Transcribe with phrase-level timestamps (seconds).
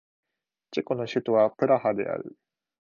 [0.71, 2.35] チェコの首都はプラハである